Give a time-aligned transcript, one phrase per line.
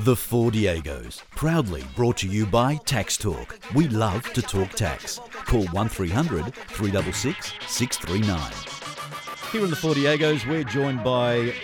[0.00, 3.58] The Four Diegos, proudly brought to you by Tax Talk.
[3.74, 5.18] We love to talk tax.
[5.46, 8.52] Call 1300 366 639.
[9.52, 11.54] Here in the Four Diegos, we're joined by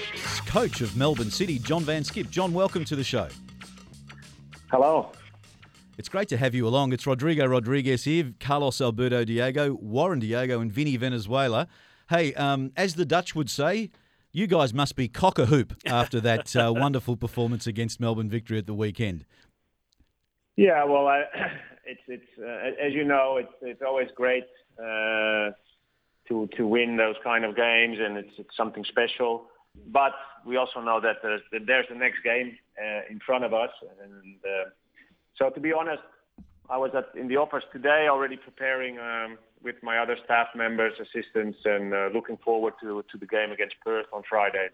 [0.46, 2.30] coach of Melbourne City, John van 't Schip.
[2.30, 3.29] John, welcome to the show.
[4.71, 5.12] Hello.
[5.99, 6.94] It's great to have you along.
[6.94, 11.69] It's Rodrigo Rodriguez here, Carlos Alberto Diego, Warren Diego, and Vinny Venezuela.
[12.08, 13.90] Hey, um, as the Dutch would say,
[14.33, 18.59] you guys must be cock a hoop after that uh, wonderful performance against Melbourne Victory
[18.59, 19.24] at the weekend.
[20.57, 21.24] Yeah, well, I,
[21.87, 24.47] it's it's uh, as you know, it's it's always great
[24.79, 25.51] uh,
[26.29, 29.45] to to win those kind of games, and it's, it's something special.
[29.87, 30.12] But
[30.46, 33.71] we also know that there's there's the next game uh, in front of us,
[34.02, 34.71] and uh,
[35.37, 36.02] so to be honest,
[36.69, 38.99] I was at, in the office today already preparing.
[38.99, 43.52] Um, with my other staff members, assistants, and uh, looking forward to, to the game
[43.52, 44.69] against Perth on Friday.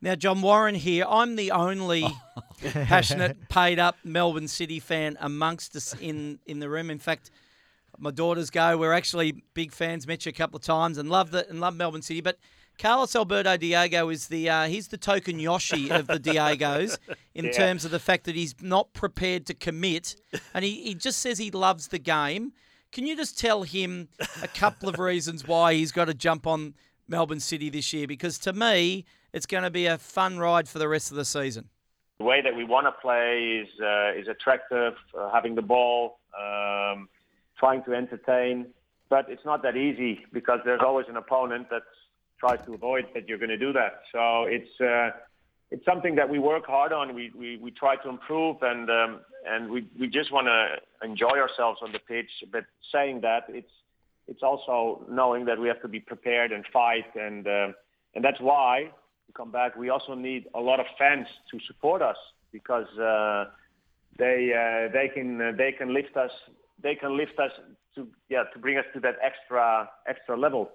[0.00, 1.06] Now, John Warren here.
[1.08, 2.06] I'm the only
[2.62, 6.90] passionate, paid up Melbourne City fan amongst us in, in the room.
[6.90, 7.30] In fact,
[7.98, 8.76] my daughters go.
[8.76, 10.06] We're actually big fans.
[10.06, 12.20] Met you a couple of times and love the and love Melbourne City.
[12.20, 12.38] But
[12.78, 16.98] Carlos Alberto Diego is the uh, he's the token Yoshi of the Diegos
[17.34, 17.52] in yeah.
[17.52, 20.16] terms of the fact that he's not prepared to commit,
[20.52, 22.52] and he, he just says he loves the game.
[22.96, 24.08] Can you just tell him
[24.42, 26.72] a couple of reasons why he's got to jump on
[27.06, 28.06] Melbourne City this year?
[28.06, 31.26] Because to me, it's going to be a fun ride for the rest of the
[31.26, 31.68] season.
[32.16, 36.20] The way that we want to play is uh, is attractive, uh, having the ball,
[36.40, 37.10] um,
[37.58, 38.68] trying to entertain,
[39.10, 41.82] but it's not that easy because there's always an opponent that
[42.40, 44.00] tries to avoid that you're going to do that.
[44.10, 45.10] So it's uh,
[45.70, 47.14] it's something that we work hard on.
[47.14, 51.38] We we, we try to improve, and um, and we we just want to enjoy
[51.38, 52.30] ourselves on the pitch.
[52.52, 53.72] But saying that, it's
[54.28, 57.68] it's also knowing that we have to be prepared and fight, and uh,
[58.14, 58.90] and that's why
[59.26, 59.76] to come back.
[59.76, 62.16] We also need a lot of fans to support us
[62.52, 63.46] because uh,
[64.18, 66.30] they uh, they can uh, they can lift us
[66.82, 67.50] they can lift us
[67.94, 70.70] to yeah to bring us to that extra extra level.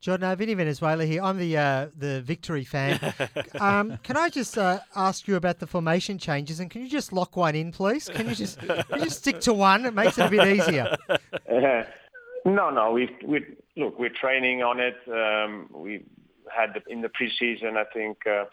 [0.00, 1.22] John, uh, Vinny Venezuela here.
[1.22, 3.00] I'm the uh, the victory fan.
[3.60, 7.12] um, can I just uh, ask you about the formation changes, and can you just
[7.12, 8.08] lock one in, please?
[8.08, 9.86] Can you just can you just stick to one?
[9.86, 10.96] It makes it a bit easier.
[12.44, 12.92] no, no.
[12.92, 13.44] We we
[13.76, 13.98] look.
[13.98, 14.96] We're training on it.
[15.08, 16.04] Um, we
[16.54, 17.76] had the, in the preseason.
[17.76, 18.44] I think uh,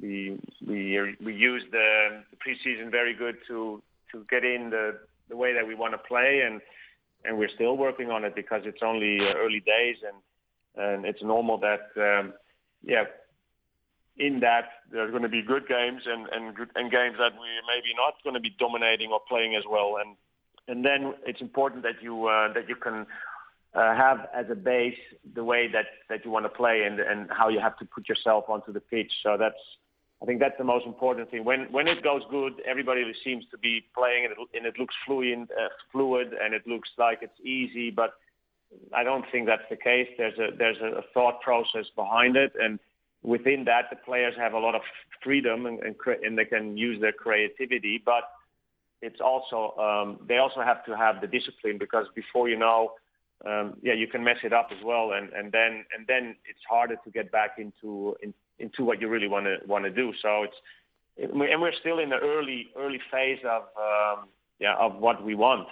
[0.00, 3.82] we we we used the, the preseason very good to
[4.12, 4.98] to get in the
[5.28, 6.60] the way that we want to play, and
[7.24, 10.16] and we're still working on it because it's only uh, early days and
[10.76, 12.32] and it's normal that um,
[12.82, 13.04] yeah
[14.18, 17.94] in that there's going to be good games and and and games that we maybe
[17.96, 20.16] not going to be dominating or playing as well and
[20.68, 23.06] and then it's important that you uh, that you can
[23.74, 24.98] uh, have as a base
[25.34, 28.08] the way that that you want to play and and how you have to put
[28.08, 29.56] yourself onto the pitch so that's
[30.22, 31.44] I think that's the most important thing.
[31.44, 34.94] When when it goes good, everybody seems to be playing and it, and it looks
[35.04, 37.90] fluid, uh, fluid, and it looks like it's easy.
[37.90, 38.14] But
[38.94, 40.08] I don't think that's the case.
[40.18, 42.78] There's a there's a thought process behind it, and
[43.22, 44.82] within that, the players have a lot of
[45.22, 48.02] freedom and and, and they can use their creativity.
[48.04, 48.24] But
[49.00, 52.92] it's also um, they also have to have the discipline because before you know,
[53.44, 56.60] um, yeah, you can mess it up as well, and and then and then it's
[56.68, 60.12] harder to get back into in, into what you really want to want to do.
[60.22, 60.56] So it's
[61.18, 64.28] and we're still in the early early phase of um,
[64.58, 65.68] yeah of what we want.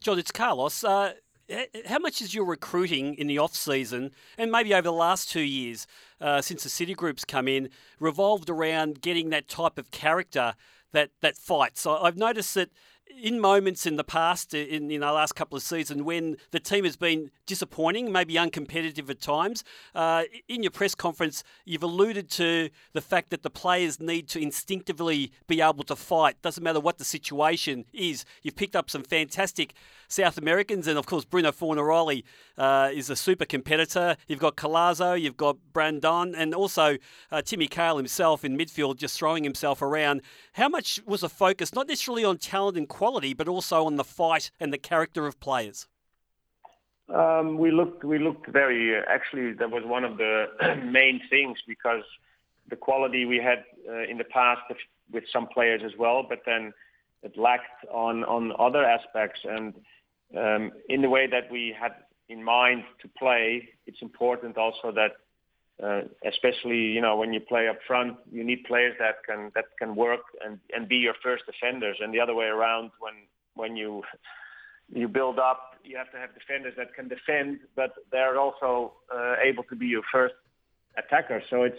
[0.00, 0.84] John, it's Carlos.
[0.84, 1.12] Uh,
[1.86, 5.42] how much is your recruiting in the off season and maybe over the last two
[5.42, 5.86] years
[6.20, 10.54] uh, since the City Group's come in revolved around getting that type of character
[10.92, 11.80] that that fights?
[11.82, 12.70] So I've noticed that
[13.20, 16.84] in moments in the past, in, in the last couple of seasons, when the team
[16.84, 19.64] has been disappointing, maybe uncompetitive at times,
[19.94, 24.40] uh, in your press conference, you've alluded to the fact that the players need to
[24.40, 26.40] instinctively be able to fight.
[26.42, 28.24] Doesn't matter what the situation is.
[28.42, 29.74] You've picked up some fantastic
[30.08, 32.24] South Americans, and of course, Bruno Fornaroli
[32.58, 34.16] uh, is a super competitor.
[34.28, 36.98] You've got Colazo, you've got Brandon, and also
[37.30, 40.20] uh, Timmy Cahill himself in midfield, just throwing himself around.
[40.52, 43.01] How much was a focus, not necessarily on talent and quality,
[43.34, 45.88] but also on the fight and the character of players?
[47.12, 48.04] Um, we looked.
[48.04, 48.96] We looked very.
[48.96, 50.46] Actually, that was one of the
[50.84, 52.04] main things because
[52.70, 54.60] the quality we had uh, in the past
[55.10, 56.72] with some players as well, but then
[57.22, 59.40] it lacked on on other aspects.
[59.44, 59.74] And
[60.36, 61.92] um, in the way that we had
[62.28, 65.12] in mind to play, it's important also that,
[65.84, 66.02] uh,
[66.32, 69.94] especially you know when you play up front, you need players that can that can
[69.94, 71.98] work and and be your first defenders.
[72.00, 73.14] And the other way around, when
[73.54, 74.02] when you
[74.94, 79.34] you build up, you have to have defenders that can defend, but they're also uh,
[79.42, 80.34] able to be your first
[80.96, 81.42] attacker.
[81.50, 81.78] So it's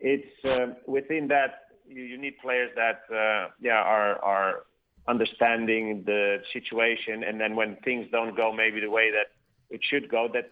[0.00, 1.52] it's uh, within that
[1.88, 4.52] You, you need players that uh, yeah are are
[5.12, 6.22] understanding the
[6.52, 9.28] situation, and then when things don't go maybe the way that
[9.74, 10.46] it should go, that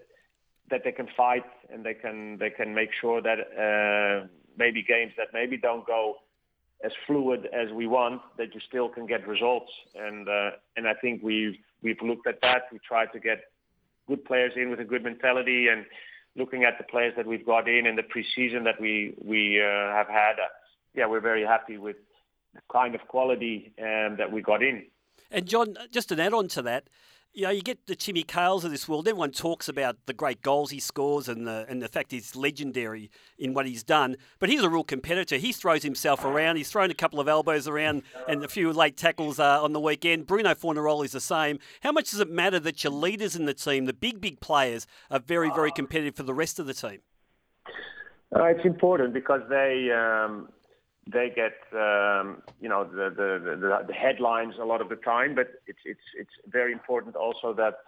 [0.71, 4.27] that they can fight and they can they can make sure that uh,
[4.59, 6.17] maybe games that maybe don't go
[6.85, 9.71] as fluid as we want, that you still can get results.
[9.95, 12.63] And uh, and I think we've we've looked at that.
[12.73, 13.45] We tried to get
[14.09, 15.87] good players in with a good mentality, and
[16.37, 19.93] looking at the players that we've got in and the preseason that we we uh,
[19.93, 20.33] have had.
[20.33, 20.49] Uh,
[20.95, 21.97] yeah, we're very happy with
[22.55, 24.87] the kind of quality um, that we got in.
[25.31, 26.89] And John, just an add on to that,
[27.37, 29.07] you know, you get the Timmy Cahills of this world.
[29.07, 33.11] Everyone talks about the great goals he scores and the and the fact he's legendary
[33.39, 34.17] in what he's done.
[34.39, 35.37] But he's a real competitor.
[35.37, 36.57] He throws himself around.
[36.57, 39.81] He's thrown a couple of elbows around and a few late tackles uh, on the
[39.81, 40.27] weekend.
[40.27, 41.59] Bruno Fornaroli is the same.
[41.83, 44.87] How much does it matter that your leaders in the team, the big big players,
[45.11, 47.01] are very very competitive for the rest of the team?
[48.35, 50.49] Uh, it's important because they um,
[51.07, 55.35] they get um, you know the, the, the, the headlines a lot of the time,
[55.35, 57.79] but it's it's it's very important also that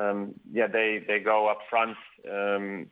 [0.00, 1.96] um, yeah they they go up front
[2.30, 2.86] um,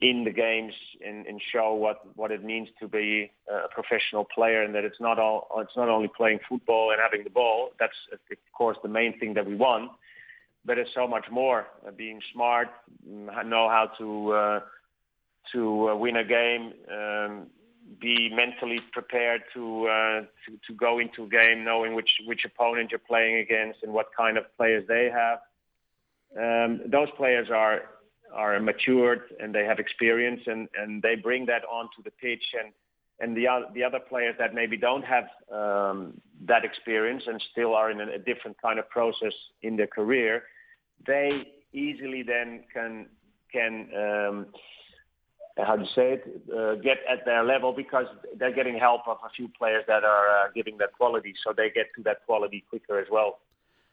[0.00, 0.74] in the games
[1.06, 5.00] and, and show what what it means to be a professional player and that it's
[5.00, 7.70] not all it's not only playing football and having the ball.
[7.80, 8.18] That's of
[8.52, 9.90] course the main thing that we want,
[10.66, 11.66] but it's so much more.
[11.86, 12.68] Uh, being smart,
[13.06, 14.60] know how to uh,
[15.52, 16.74] to uh, win a game.
[18.00, 22.90] Be mentally prepared to, uh, to to go into a game knowing which which opponent
[22.90, 25.38] you're playing against and what kind of players they have.
[26.36, 27.82] Um, those players are
[28.32, 32.72] are matured and they have experience and, and they bring that onto the pitch and
[33.20, 37.74] and the other the other players that maybe don't have um, that experience and still
[37.74, 39.32] are in a, a different kind of process
[39.62, 40.42] in their career,
[41.06, 43.06] they easily then can
[43.52, 44.46] can um,
[45.56, 48.06] how do you say it, uh, get at their level because
[48.36, 51.70] they're getting help of a few players that are uh, giving that quality, so they
[51.70, 53.38] get to that quality quicker as well.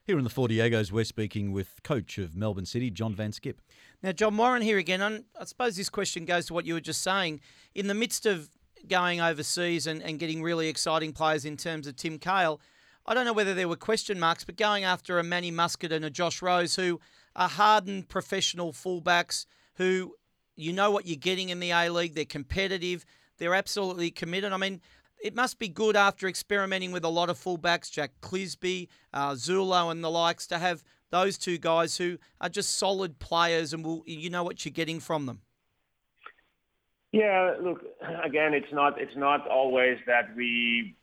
[0.04, 3.40] Here in the Four Diegos, we're speaking with coach of Melbourne City, John van 't
[3.44, 3.62] Schip.
[4.02, 5.02] Now, John Warren here again.
[5.40, 7.40] I suppose this question goes to what you were just saying.
[7.76, 8.50] In the midst of
[8.88, 12.60] going overseas and, and getting really exciting players in terms of Tim Cahill,
[13.06, 16.04] I don't know whether there were question marks, but going after a Manny Muscat and
[16.04, 17.00] a Josh Rose, who
[17.36, 20.16] are hardened professional fullbacks who
[20.56, 22.16] you know what you're getting in the A League.
[22.16, 23.06] They're competitive.
[23.38, 24.54] They're absolutely committed.
[24.54, 24.82] I mean,
[25.22, 29.92] it must be good after experimenting with a lot of fullbacks, Jack Clisby, uh, Zullo,
[29.92, 34.04] and the likes, to have those two guys who are just solid players, and will
[34.06, 35.42] you know what you're getting from them.
[37.12, 37.84] Yeah, look,
[38.24, 40.96] again, it's not it's not always that we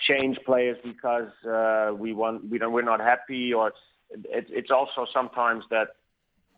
[0.00, 3.72] change players because uh, we want we don't we're not happy, or
[4.10, 5.96] it's, it's also sometimes that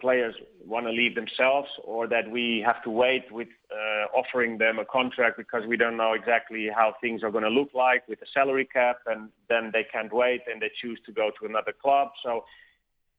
[0.00, 0.34] players
[0.64, 4.84] want to leave themselves or that we have to wait with uh, offering them a
[4.84, 8.26] contract because we don't know exactly how things are going to look like with the
[8.32, 12.08] salary cap and then they can't wait and they choose to go to another club.
[12.22, 12.44] So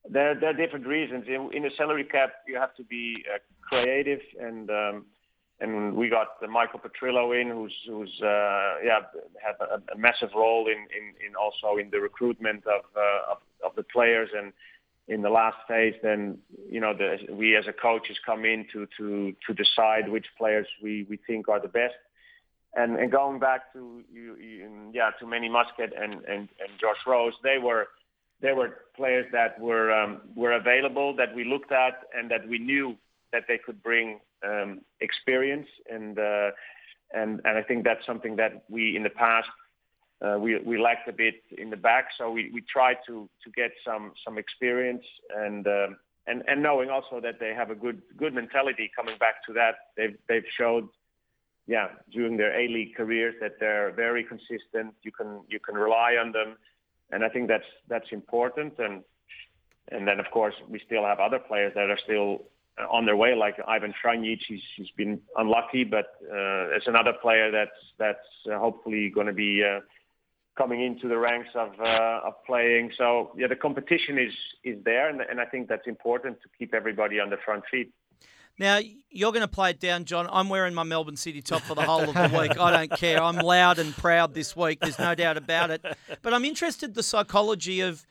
[0.10, 1.26] there, there are different reasons.
[1.28, 5.06] In, in a salary cap, you have to be uh, creative and um,
[5.60, 9.00] and we got Michael Petrillo in, who's who's uh, yeah
[9.44, 13.38] had a, a massive role in, in, in also in the recruitment of, uh, of
[13.66, 14.54] of the players and
[15.08, 16.38] in the last phase, then
[16.70, 20.68] you know the, we as a coaches come in to to to decide which players
[20.82, 21.96] we we think are the best.
[22.76, 26.98] And and going back to you, you yeah to Manny Muscat and and and Josh
[27.06, 27.88] Rose, they were
[28.42, 32.60] they were players that were um, were available that we looked at and that we
[32.60, 32.96] knew
[33.32, 36.52] that they could bring um, experience and uh,
[37.14, 39.48] and and I think that's something that we in the past
[40.40, 43.72] we we lacked a bit in the back, so we we tried to to get
[43.86, 45.06] some some experience
[45.36, 45.98] and um,
[46.28, 49.76] and and knowing also that they have a good good mentality coming back to that
[49.96, 50.88] they've they've showed
[51.68, 54.94] yeah during their A League careers that they're very consistent.
[55.04, 56.58] You can you can rely on them,
[57.12, 58.74] and I think that's that's important.
[58.80, 59.04] And
[59.92, 62.46] and then of course we still have other players that are still
[62.92, 64.40] on their way, like Ivan Franjic.
[64.48, 69.34] He's, he's been unlucky, but uh, it's another player that's that's uh, hopefully going to
[69.34, 69.80] be uh,
[70.58, 72.92] coming into the ranks of uh, of playing.
[72.98, 74.34] So yeah, the competition is
[74.64, 77.94] is there, and, and I think that's important to keep everybody on the front feet.
[78.60, 78.80] Now
[79.12, 80.28] you're going to play it down, John.
[80.32, 82.60] I'm wearing my Melbourne City top for the whole of the week.
[82.60, 83.22] I don't care.
[83.22, 84.80] I'm loud and proud this week.
[84.80, 85.86] There's no doubt about it.
[86.24, 88.04] But I'm interested the psychology of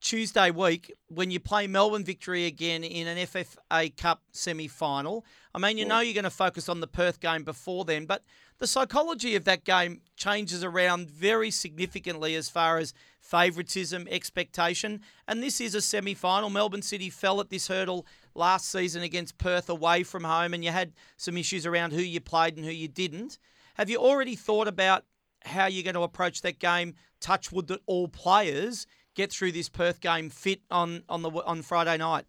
[0.00, 5.24] Tuesday week when you play Melbourne Victory again in an FFA Cup semi-final.
[5.54, 8.22] I mean, you know you're going to focus on the Perth game before then, but
[8.58, 15.00] the psychology of that game changes around very significantly as far as favouritism, expectation.
[15.26, 16.50] And this is a semi final.
[16.50, 20.70] Melbourne City fell at this hurdle last season against Perth away from home, and you
[20.70, 23.38] had some issues around who you played and who you didn't.
[23.74, 25.04] Have you already thought about
[25.44, 26.94] how you're going to approach that game.
[27.20, 31.62] Touch wood that all players get through this Perth game fit on on the on
[31.62, 32.24] Friday night.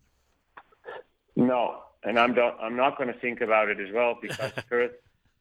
[1.35, 4.91] No, and I'm not, I'm not going to think about it as well because Perth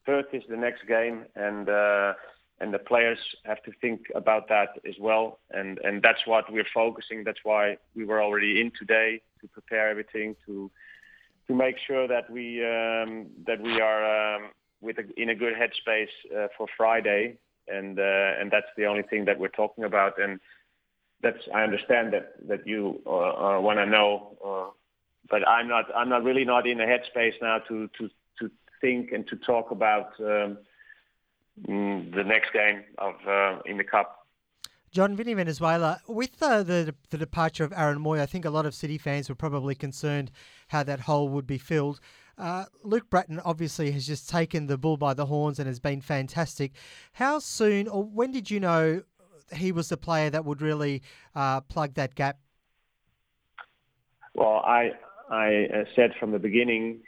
[0.09, 2.15] Perth is the next game, and uh,
[2.61, 6.73] and the players have to think about that as well, and and that's what we're
[6.73, 7.25] focusing.
[7.25, 10.71] That's why we were already in today to prepare everything to
[11.47, 14.45] to make sure that we um, that we are um,
[14.81, 17.37] with a, in a good headspace uh, for Friday,
[17.69, 20.19] and uh, and that's the only thing that we're talking about.
[20.19, 20.41] And
[21.23, 24.71] that's I understand that that you uh, uh want to know, uh,
[25.29, 28.15] but I'm not I'm not really not in a headspace now to to to
[28.81, 30.59] think and to talk about um,
[31.67, 34.27] mm, the next game of uh, in the cup.
[34.91, 38.67] John Vinny Venezuela, with uh, the the departure of Aaron Mooy, I think a lot
[38.67, 40.31] of City fans were probably concerned
[40.69, 42.01] how that hole would be filled.
[42.39, 46.01] Uh, Luke Brattan obviously has just taken the bull by the horns and has been
[46.01, 46.73] fantastic.
[47.13, 49.03] How soon or when did you know
[49.53, 51.03] he was the player that would really
[51.35, 52.39] uh, plug that gap?
[54.35, 54.93] Well, I
[55.31, 57.01] I uh, said from the beginning,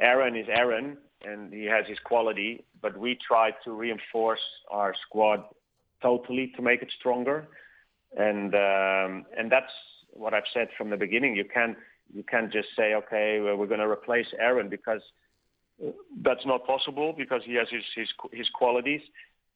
[0.00, 4.40] Aaron is Aaron and he has his quality, but we try to reinforce
[4.70, 5.42] our squad
[6.02, 7.48] totally to make it stronger.
[8.16, 9.72] And um, and that's
[10.10, 11.34] what I've said from the beginning.
[11.36, 11.76] You can't
[12.14, 15.00] you can't just say okay well, we're going to replace Aaron because
[16.22, 19.02] that's not possible because he has his his, his qualities.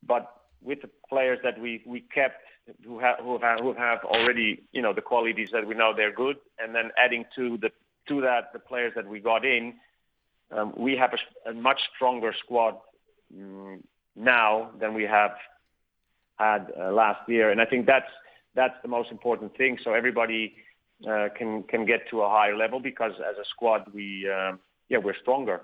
[0.07, 0.31] But
[0.63, 2.43] with the players that we we kept
[2.85, 6.15] who have who have who have already you know the qualities that we know they're
[6.15, 7.71] good, and then adding to the
[8.09, 9.75] to that the players that we got in,
[10.57, 12.75] um, we have a, a, much stronger squad
[13.37, 13.83] um,
[14.17, 15.33] now than we have
[16.39, 18.11] had uh, last year, and I think that's
[18.55, 19.79] that's the most important thing.
[19.83, 20.55] So everybody
[21.09, 24.53] uh, can can get to a higher level because as a squad we uh,
[24.89, 25.63] yeah we're stronger.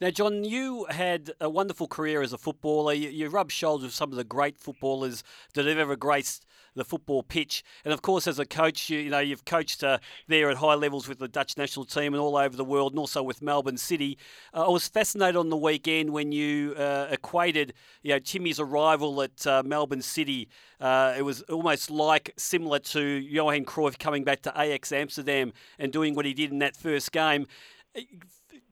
[0.00, 2.92] Now, John, you had a wonderful career as a footballer.
[2.92, 5.24] You, you rubbed shoulders with some of the great footballers
[5.54, 7.62] that have ever graced the football pitch.
[7.84, 9.98] And of course, as a coach, you, you know you've coached uh,
[10.28, 12.98] there at high levels with the Dutch national team and all over the world, and
[12.98, 14.18] also with Melbourne City.
[14.54, 19.22] Uh, I was fascinated on the weekend when you uh, equated, you know, Timmy's arrival
[19.22, 20.48] at uh, Melbourne City.
[20.80, 25.92] Uh, it was almost like similar to Johan Cruyff coming back to Ajax Amsterdam and
[25.92, 27.46] doing what he did in that first game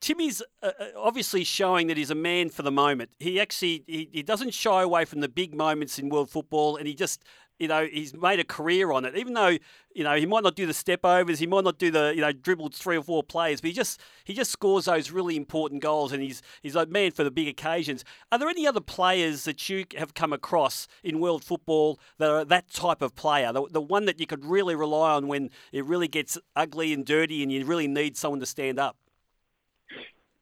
[0.00, 3.10] Timmy's uh, obviously showing that he's a man for the moment.
[3.18, 6.86] He actually he, he doesn't shy away from the big moments in world football, and
[6.86, 7.22] he just
[7.60, 9.14] you know he's made a career on it.
[9.16, 9.56] Even though
[9.94, 12.22] you know he might not do the step overs, he might not do the you
[12.22, 15.82] know dribbled three or four players, but he just he just scores those really important
[15.82, 18.04] goals, and he's he's a man for the big occasions.
[18.32, 22.44] Are there any other players that you have come across in world football that are
[22.46, 25.84] that type of player, the, the one that you could really rely on when it
[25.84, 28.96] really gets ugly and dirty, and you really need someone to stand up?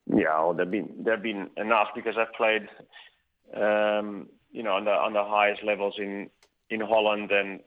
[0.06, 2.68] Yeah, well, there've been there've been enough because I've played,
[3.54, 6.30] um, you know, on the on the highest levels in
[6.70, 7.60] in Holland and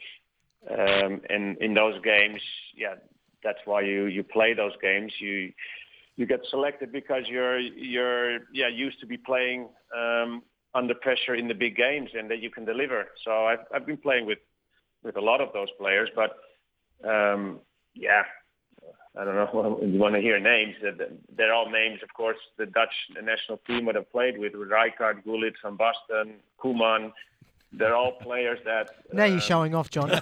[0.70, 2.40] um, and in those games,
[2.76, 2.96] yeah,
[3.44, 5.12] that's why you you play those games.
[5.20, 5.52] You
[6.16, 10.44] you get selected because you're you're yeah used to be playing um,
[10.76, 13.08] under pressure in the big games and that you can deliver.
[13.26, 14.40] So I've I've been playing with
[15.04, 16.38] with a lot of those players, but
[17.08, 17.60] um,
[17.96, 18.24] yeah,
[19.18, 20.76] I don't know you want to hear names.
[21.36, 25.24] They're all names, of course, the Dutch national team would have played with, with Rijkaard,
[25.24, 27.12] Gullit, Van Basten, Koeman.
[27.74, 28.90] They're all players that.
[29.14, 30.10] Now you're uh, showing off, John.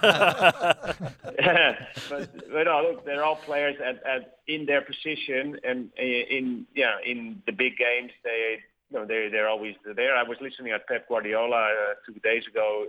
[2.08, 7.42] but no, look, they're all players at, at in their position and in yeah in
[7.46, 8.58] the big games they
[8.90, 10.16] you know they they're always there.
[10.16, 12.86] I was listening at Pep Guardiola uh, two days ago.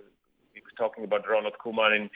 [0.54, 2.10] He was talking about Ronald Koeman and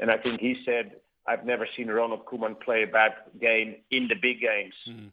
[0.00, 4.08] and I think he said I've never seen Ronald Koeman play a bad game in
[4.08, 4.74] the big games.
[4.88, 5.10] Mm.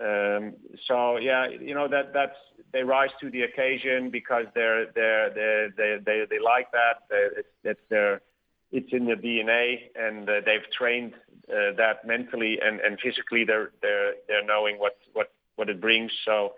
[0.00, 0.54] Um,
[0.88, 2.36] so yeah, you know that that's
[2.72, 7.02] they rise to the occasion because they're they're they they they they like that.
[7.10, 8.20] It's, it's their
[8.70, 11.12] it's in their DNA, and uh, they've trained
[11.48, 13.44] uh, that mentally and, and physically.
[13.44, 16.10] They're they're they're knowing what what what it brings.
[16.24, 16.54] So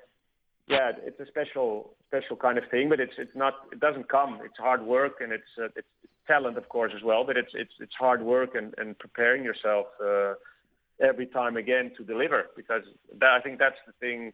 [0.68, 4.40] yeah, it's a special special kind of thing, but it's it's not it doesn't come.
[4.44, 5.88] It's hard work and it's uh, it's
[6.26, 7.24] talent, of course, as well.
[7.24, 10.34] But it's it's it's hard work and, and preparing yourself uh,
[11.00, 12.46] every time again to deliver.
[12.56, 12.82] Because
[13.18, 14.32] that, I think that's the thing.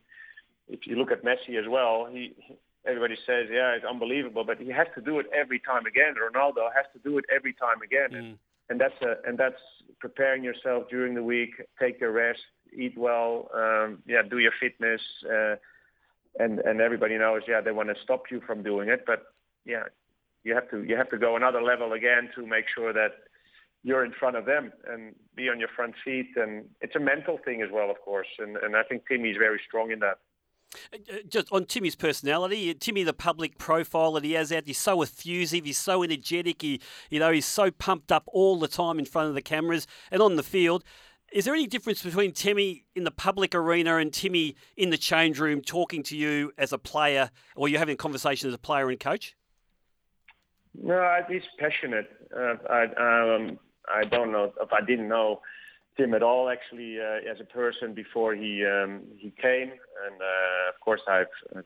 [0.71, 4.59] If you look at Messi as well, he, he everybody says, yeah, it's unbelievable, but
[4.59, 6.15] he has to do it every time again.
[6.15, 8.19] Ronaldo has to do it every time again, mm.
[8.19, 8.39] and,
[8.71, 9.61] and that's a, and that's
[9.99, 11.51] preparing yourself during the week.
[11.79, 12.41] Take your rest,
[12.73, 15.01] eat well, um, yeah, do your fitness.
[15.25, 15.57] Uh,
[16.39, 19.25] and and everybody knows, yeah, they want to stop you from doing it, but
[19.65, 19.83] yeah,
[20.45, 23.13] you have to you have to go another level again to make sure that
[23.83, 27.39] you're in front of them and be on your front feet and it's a mental
[27.45, 30.19] thing as well of course and and I think Timmy's very strong in that
[31.29, 35.65] just on Timmy's personality, Timmy, the public profile that he has out, he's so effusive,
[35.65, 39.29] he's so energetic, he, you know, he's so pumped up all the time in front
[39.29, 40.85] of the cameras and on the field.
[41.33, 45.39] Is there any difference between Timmy in the public arena and Timmy in the change
[45.39, 48.91] room talking to you as a player, or you're having a conversation as a player
[48.91, 49.37] and coach?
[50.75, 52.11] No, he's passionate.
[52.37, 53.59] Uh, I um,
[53.93, 55.41] I don't know if I didn't know
[56.01, 60.69] Tim at all actually uh, as a person before he um, he came, and uh,
[60.73, 61.65] of course I've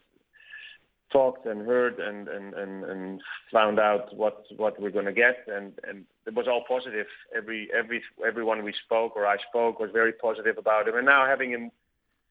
[1.12, 3.20] talked and heard and, and, and, and
[3.52, 7.06] found out what what we're going to get, and, and it was all positive.
[7.36, 11.26] Every every everyone we spoke or I spoke was very positive about him, and now
[11.26, 11.70] having him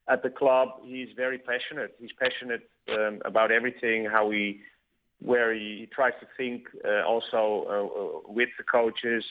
[0.10, 1.96] at the club, he's very passionate.
[2.00, 4.60] He's passionate um, about everything, how he
[5.24, 9.24] where he, he tries to think uh, also uh, with the coaches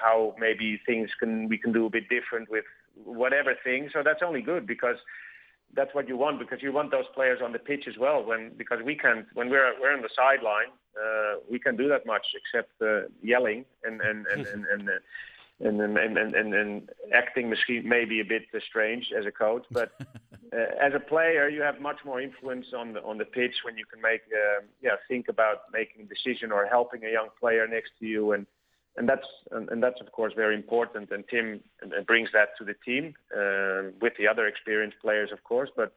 [0.00, 2.64] how maybe things can we can do a bit different with
[3.04, 3.90] whatever thing.
[3.92, 4.96] So that's only good because
[5.74, 8.24] that's what you want because you want those players on the pitch as well.
[8.24, 12.06] When because we can when we're we're on the sideline, uh, we can do that
[12.06, 14.66] much except uh, yelling and and and and.
[14.66, 14.92] and, uh,
[15.60, 19.64] and, and, and, and, acting machine may be a bit uh, strange as a coach,
[19.70, 23.56] but uh, as a player, you have much more influence on the on the pitch
[23.64, 27.28] when you can make uh, yeah think about making a decision or helping a young
[27.38, 28.46] player next to you and
[28.96, 31.10] and that's and, and, that's of course very important.
[31.10, 31.60] And Tim
[32.06, 35.70] brings that to the team uh, with the other experienced players, of course.
[35.76, 35.92] But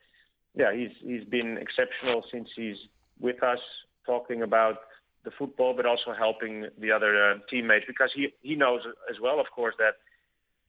[0.55, 2.77] yeah, he's he's been exceptional since he's
[3.20, 3.60] with us,
[4.05, 4.77] talking about
[5.24, 9.39] the football, but also helping the other uh, teammates because he he knows as well,
[9.39, 9.96] of course, that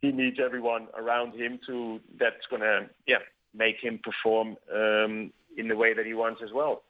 [0.00, 3.18] he needs everyone around him to that's going to yeah
[3.54, 6.82] make him perform um, in the way that he wants as well.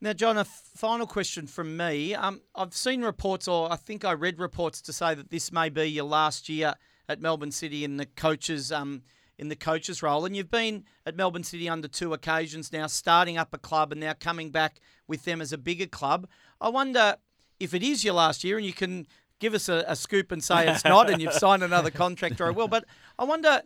[0.00, 2.14] Now, John, a final question from me.
[2.14, 5.70] Um, I've seen reports, or I think I read reports to say that this may
[5.70, 6.74] be your last year
[7.08, 9.02] at Melbourne City in the coaches um,
[9.38, 13.38] in the coaches role, and you've been at Melbourne City under two occasions now, starting
[13.38, 16.28] up a club and now coming back with them as a bigger club.
[16.60, 17.16] I wonder
[17.60, 19.06] if it is your last year, and you can
[19.38, 22.46] give us a, a scoop and say it's not, and you've signed another contract or
[22.46, 22.68] I will.
[22.68, 22.84] But
[23.18, 23.62] I wonder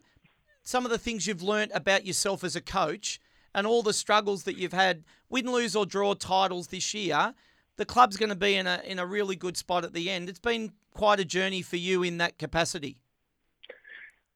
[0.62, 3.20] some of the things you've learnt about yourself as a coach
[3.54, 7.34] and all the struggles that you've had, win, lose, or draw titles this year,
[7.76, 10.28] the club's going to be in a in a really good spot at the end.
[10.28, 12.98] It's been quite a journey for you in that capacity.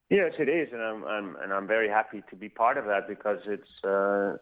[0.09, 3.07] Yes, it is, and I'm, I'm and I'm very happy to be part of that
[3.07, 4.37] because it's uh,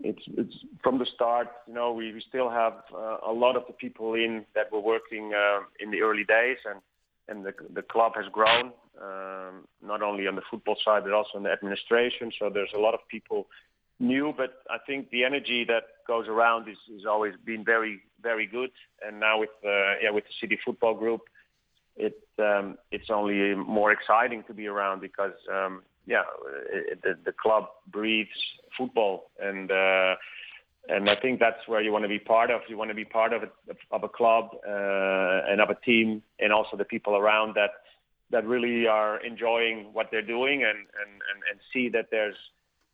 [0.00, 1.48] it's it's from the start.
[1.66, 4.80] You know, we, we still have uh, a lot of the people in that were
[4.80, 6.80] working uh, in the early days, and
[7.28, 11.36] and the the club has grown um, not only on the football side but also
[11.36, 12.30] in the administration.
[12.38, 13.46] So there's a lot of people
[13.98, 18.46] new, but I think the energy that goes around is, is always been very, very
[18.46, 18.70] good.
[19.06, 21.22] And now with uh, yeah with the City Football Group,
[21.96, 26.22] it um, it's only more exciting to be around because um, yeah
[26.72, 28.30] it, the, the club breathes
[28.76, 29.70] football and.
[29.70, 30.14] Uh,
[30.88, 32.60] and I think that's where you want to be part of.
[32.68, 33.48] You want to be part of a,
[33.90, 37.70] of a club uh, and of a team, and also the people around that
[38.30, 42.36] that really are enjoying what they're doing and and and, and see that there's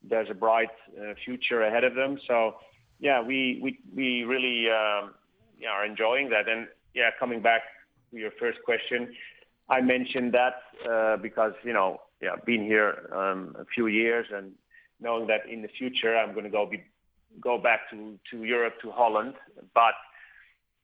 [0.08, 2.18] there's a bright uh, future ahead of them.
[2.26, 2.54] So
[2.98, 5.14] yeah, we we we really um,
[5.58, 6.48] yeah, are enjoying that.
[6.48, 7.62] And yeah, coming back
[8.10, 9.14] to your first question,
[9.68, 14.52] I mentioned that uh, because you know yeah, been here um, a few years and
[15.00, 16.82] knowing that in the future I'm going to go be
[17.40, 19.34] go back to to Europe to Holland,
[19.74, 19.96] but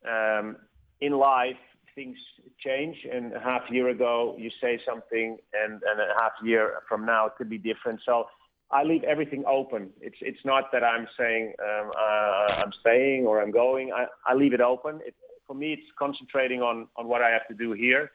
[0.09, 0.57] um,
[1.01, 1.57] in life
[1.95, 2.17] things
[2.59, 7.05] change and a half year ago you say something and, and a half year from
[7.05, 8.27] now it could be different so
[8.71, 9.91] I leave everything open.
[10.01, 13.93] It's it's not that I'm saying um, uh, I'm staying or I'm going.
[13.93, 15.01] I, I leave it open.
[15.07, 15.15] It,
[15.47, 18.11] for me, it's concentrating on on what I have to do here,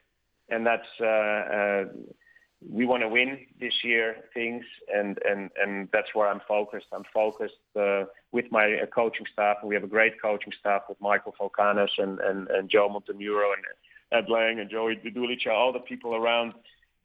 [0.49, 1.83] and that's uh, uh,
[2.69, 6.88] we want to win this year things, and and and that's where I'm focused.
[6.91, 10.99] I'm focused uh, with my uh, coaching staff, we have a great coaching staff with
[10.99, 13.63] Michael Valkanis and and, and Joe Montemuro and
[14.13, 16.54] Ed Lang and Joey Dudulica, all the people around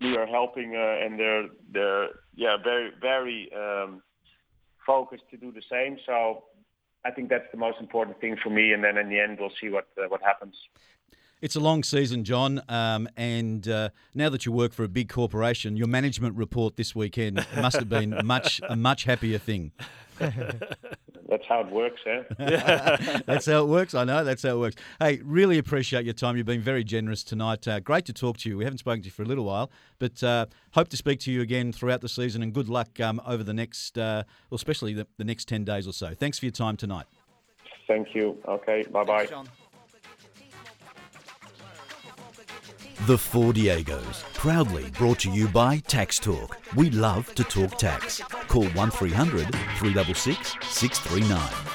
[0.00, 4.02] me are helping, uh, and they're they're yeah very very um,
[4.86, 5.98] focused to do the same.
[6.06, 6.44] So
[7.04, 8.72] I think that's the most important thing for me.
[8.72, 10.54] And then in the end, we'll see what uh, what happens.
[11.40, 15.08] It's a long season, John, um, and uh, now that you work for a big
[15.08, 19.70] corporation, your management report this weekend must have been much a much happier thing.
[20.18, 22.22] That's how it works, eh?
[23.26, 23.94] That's how it works.
[23.94, 24.24] I know.
[24.24, 24.76] That's how it works.
[24.98, 26.36] Hey, really appreciate your time.
[26.36, 27.68] You've been very generous tonight.
[27.68, 28.56] Uh, great to talk to you.
[28.56, 29.70] We haven't spoken to you for a little while,
[30.00, 32.42] but uh, hope to speak to you again throughout the season.
[32.42, 35.86] And good luck um, over the next, uh, well, especially the, the, next ten days
[35.86, 36.14] or so.
[36.14, 37.06] Thanks for your time tonight.
[37.86, 38.38] Thank you.
[38.48, 38.84] Okay.
[38.90, 39.28] Bye bye.
[43.08, 46.58] The Four Diegos, proudly brought to you by Tax Talk.
[46.76, 48.20] We love to talk tax.
[48.48, 49.46] Call 1300
[49.78, 51.67] 366 639.